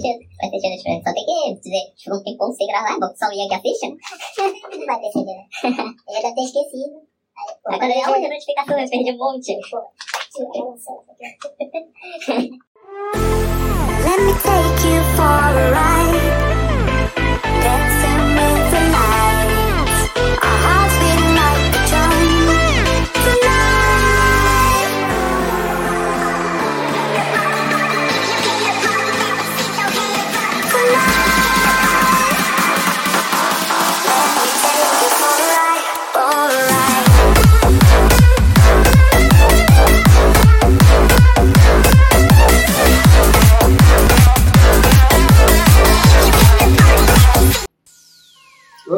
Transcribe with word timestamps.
sentido. 0.00 0.18
Faz 0.40 0.62
sentido. 0.62 1.02
Só 1.04 1.12
tem 1.12 1.24
que 1.24 1.60
dizer, 1.60 1.92
ficou 1.96 2.18
um 2.18 2.22
tempão 2.22 2.52
sem 2.52 2.66
gravar, 2.66 2.98
bom, 2.98 3.12
só 3.16 3.32
ia 3.32 3.44
aqui 3.44 3.54
a 3.54 3.60
ficha. 3.60 3.88
Não 4.76 4.86
vai 4.86 5.00
ter 5.00 5.12
sentido. 5.12 5.42
Eu 6.08 6.22
deve 6.22 6.34
ter 6.34 6.42
esquecido. 6.42 7.02
Aí, 7.36 7.54
pô, 7.62 7.78
quando 7.78 7.90
eu 7.90 8.20
vi 8.20 8.26
a 8.26 8.28
notificação, 8.28 8.78
eu 8.78 8.88
perdi 8.88 9.12
um 9.12 9.18
monte. 9.18 9.58
Let 12.32 12.50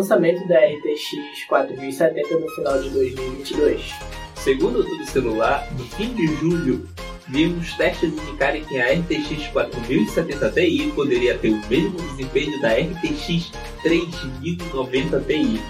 Lançamento 0.04 0.46
da 0.46 0.58
RTX 0.58 1.44
4070 1.48 2.38
no 2.38 2.46
final 2.50 2.78
de 2.78 2.90
2022. 2.90 3.90
Segundo 4.36 4.80
o 4.80 4.84
Tudo 4.84 5.06
Celular, 5.06 5.66
no 5.78 5.84
fim 5.96 6.12
de 6.12 6.26
julho, 6.26 6.86
vimos 7.26 7.72
testes 7.72 8.12
indicarem 8.12 8.62
que 8.66 8.78
a 8.78 8.92
RTX 8.92 9.46
4070 9.50 10.50
Ti 10.50 10.92
poderia 10.94 11.38
ter 11.38 11.52
o 11.52 11.66
mesmo 11.68 11.96
desempenho 12.10 12.60
da 12.60 12.74
RTX 12.74 13.50
3090 13.82 15.20
Ti. 15.20 15.62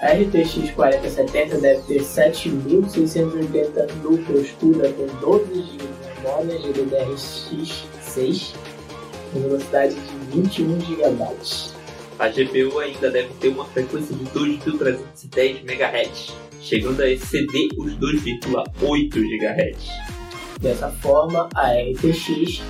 A 0.00 0.08
RTX 0.08 0.72
4070 0.72 1.58
deve 1.58 1.82
ter 1.82 2.00
7.680 2.00 3.92
núcleos 4.02 4.50
CUDA 4.58 4.92
com 4.92 5.06
12 5.20 5.54
GB 5.54 5.78
de 5.78 6.20
memória 6.20 6.58
GDDR6 6.58 8.56
com 9.32 9.40
velocidade 9.40 9.94
de 9.94 10.40
21 10.40 10.80
GB. 10.80 11.71
A 12.22 12.28
GPU 12.28 12.78
ainda 12.78 13.10
deve 13.10 13.34
ter 13.40 13.48
uma 13.48 13.64
frequência 13.64 14.14
de 14.14 14.24
2.310 14.26 15.68
MHz, 15.68 16.32
chegando 16.60 17.02
a 17.02 17.10
exceder 17.10 17.68
os 17.76 17.94
2,8 17.96 19.10
GHz. 19.10 19.88
Dessa 20.60 20.88
forma, 20.88 21.48
a 21.52 21.72
RTX 21.72 22.62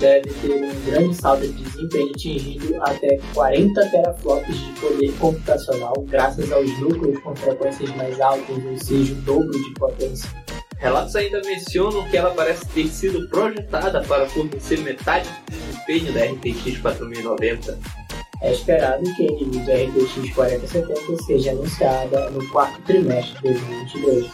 deve 0.00 0.30
ter 0.32 0.52
um 0.54 0.84
grande 0.86 1.14
salto 1.16 1.42
de 1.42 1.52
desempenho 1.52 2.12
atingindo 2.12 2.82
até 2.82 3.18
40 3.34 3.90
teraflops 3.90 4.56
de 4.56 4.80
poder 4.80 5.12
computacional 5.18 5.92
graças 6.08 6.50
aos 6.50 6.80
núcleos 6.80 7.18
com 7.18 7.36
frequências 7.36 7.94
mais 7.96 8.18
altas, 8.22 8.56
ou 8.64 8.78
seja, 8.78 9.12
o 9.12 9.16
dobro 9.16 9.52
de 9.52 9.74
potência. 9.74 10.30
Relatos 10.78 11.14
ainda 11.14 11.42
mencionam 11.42 12.08
que 12.08 12.16
ela 12.16 12.30
parece 12.30 12.66
ter 12.68 12.88
sido 12.88 13.28
projetada 13.28 14.02
para 14.04 14.26
fornecer 14.30 14.78
metade 14.78 15.28
do 15.28 15.56
desempenho 15.58 16.10
da 16.14 16.24
RTX 16.24 16.78
4090. 16.78 18.03
É 18.44 18.52
esperado 18.52 19.02
que 19.14 19.26
a 19.26 19.32
NVIDIA 19.32 19.86
RTX 19.88 20.34
4070 20.34 21.22
seja 21.24 21.52
anunciada 21.52 22.28
no 22.28 22.46
quarto 22.50 22.78
trimestre 22.82 23.34
de 23.36 23.58
2022, 23.58 24.30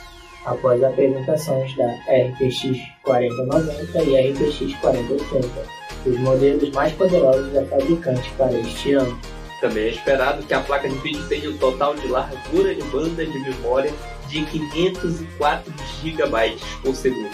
após 0.47 0.83
apresentações 0.83 1.77
da 1.77 1.92
RTX 1.92 2.77
4090 3.05 4.03
e 4.03 4.33
RTX 4.33 4.75
4080, 4.81 5.48
os 6.06 6.19
modelos 6.19 6.70
mais 6.70 6.92
poderosos 6.94 7.53
da 7.53 7.64
fabricante 7.66 8.28
para 8.36 8.58
este 8.58 8.94
ano. 8.94 9.16
Também 9.61 9.84
é 9.84 9.91
esperado 9.91 10.42
que 10.42 10.55
a 10.55 10.61
placa 10.61 10.88
de 10.88 10.97
vídeo 10.97 11.28
tenha 11.28 11.48
um 11.48 11.58
total 11.58 11.94
de 11.94 12.08
largura 12.08 12.75
de 12.75 12.83
banda 12.83 13.25
de 13.25 13.38
memória 13.38 13.92
de 14.27 14.44
504 14.44 15.72
GB 16.03 16.56
por 16.82 16.97
segundo. 16.97 17.31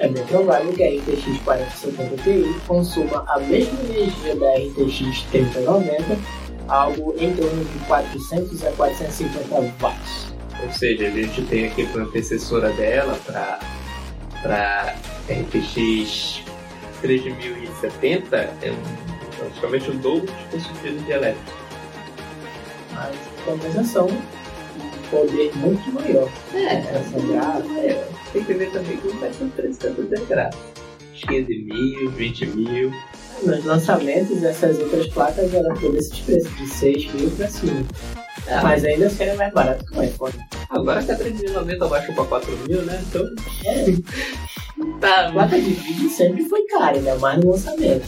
É 0.00 0.08
bem 0.08 0.24
provável 0.24 0.72
que 0.72 0.82
a 0.82 0.88
RTX 0.88 1.42
4070 1.44 2.22
Ti 2.22 2.60
consuma 2.66 3.22
a 3.28 3.38
mesma 3.38 3.78
energia 3.82 4.34
da 4.34 4.54
RTX 4.54 5.24
3090, 5.30 6.18
algo 6.68 7.14
em 7.18 7.34
torno 7.34 7.62
de 7.62 7.78
400 7.80 8.64
a 8.64 8.70
450 8.72 9.74
watts. 9.78 10.32
Ou 10.62 10.72
seja, 10.72 11.06
a 11.06 11.10
gente 11.10 11.42
tem 11.42 11.66
aqui 11.66 11.82
uma 11.82 12.04
antecessora 12.04 12.70
dela 12.70 13.14
para 13.26 14.96
RTX 15.28 16.44
3070, 17.02 18.36
é 18.36 18.72
um, 18.72 19.36
praticamente 19.36 19.90
o 19.90 19.94
dobro 19.98 20.32
de 20.32 20.44
consumo 20.44 20.98
de 21.04 21.12
elétrico. 21.12 21.52
Mas, 22.94 23.14
em 23.14 23.44
compensação, 23.44 24.08
poder 25.10 25.50
muito 25.56 25.92
maior. 25.92 26.28
É, 26.54 26.74
Essa 26.76 27.18
gráfica. 27.26 27.80
é, 27.80 28.08
tem 28.32 28.44
que 28.44 28.54
ver 28.54 28.70
também 28.70 28.96
como 28.98 29.18
vai 29.20 29.32
ser 29.32 29.44
o 29.44 29.48
preço 29.50 29.80
da 29.80 29.90
coisa 29.90 30.24
gráfica. 30.26 30.62
15 31.28 31.58
mil, 31.64 32.10
20 32.12 32.46
mil. 32.46 32.92
Nos 33.42 33.64
lançamentos, 33.64 34.42
essas 34.42 34.78
outras 34.78 35.06
placas 35.08 35.52
eram 35.52 35.74
todos 35.74 35.96
esses 36.06 36.18
preços, 36.20 36.56
de 36.56 36.66
6 36.66 37.12
mil 37.14 37.30
pra 37.30 37.48
cima. 37.48 37.84
Ah, 38.48 38.60
Mas 38.62 38.84
ainda 38.84 39.06
assim 39.06 39.24
é 39.24 39.34
mais 39.34 39.52
barato 39.52 39.84
que 39.84 39.98
o 39.98 40.02
iPhone. 40.02 40.34
Agora 40.70 41.02
que 41.02 41.12
a 41.12 41.16
3090 41.16 41.88
baixou 41.88 42.14
para 42.14 42.24
4 42.24 42.56
mil, 42.68 42.82
né? 42.82 43.02
Então. 43.08 43.22
A 43.22 44.46
Tá, 45.00 45.30
placa 45.32 45.58
de 45.58 45.70
vídeo 45.72 46.10
sempre 46.10 46.44
foi 46.44 46.62
cara, 46.64 46.96
ainda 46.96 47.16
mais 47.16 47.42
no 47.42 47.50
lançamento. 47.50 48.02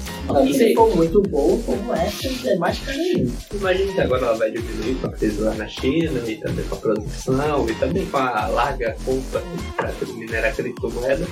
E 0.44 0.54
se 0.54 0.74
for 0.74 0.94
muito 0.94 1.22
boa, 1.22 1.60
como 1.64 1.92
essa, 1.92 2.50
é 2.50 2.56
mais 2.56 2.78
cara 2.78 2.98
ainda. 2.98 3.32
Imagina 3.54 3.92
que 3.92 4.00
agora 4.00 4.26
ela 4.26 4.36
vai 4.36 4.50
diminuir 4.50 4.94
com 4.96 5.06
a 5.06 5.50
lá 5.50 5.54
na 5.54 5.68
China 5.68 6.20
e 6.26 6.36
também 6.36 6.64
com 6.66 6.74
a 6.74 6.78
produção 6.78 7.68
e 7.68 7.74
também 7.74 8.06
com 8.06 8.16
a 8.16 8.46
larga 8.48 8.96
compra 9.04 9.42
para 9.76 9.92
minerar 10.14 10.54
criptomoeda. 10.54 11.26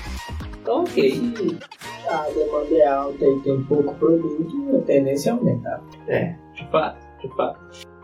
Então, 0.63 0.85
ok. 0.85 1.33
A 2.09 2.29
demanda 2.31 2.75
é 2.75 2.87
alta 2.87 3.25
e 3.25 3.41
tem 3.41 3.63
pouco 3.65 3.95
produto, 3.95 4.77
a 4.77 4.81
tendência 4.83 5.31
é 5.31 5.33
aumentar. 5.33 5.83
É, 6.09 6.35
de 6.55 6.71
fato, 6.71 6.99
de 7.21 7.29
fato. 7.37 8.00